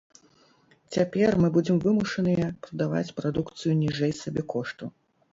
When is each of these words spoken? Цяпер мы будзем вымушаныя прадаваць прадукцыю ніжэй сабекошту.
Цяпер 0.95 1.35
мы 1.41 1.49
будзем 1.57 1.77
вымушаныя 1.83 2.47
прадаваць 2.67 3.13
прадукцыю 3.19 3.75
ніжэй 3.83 4.13
сабекошту. 4.23 4.89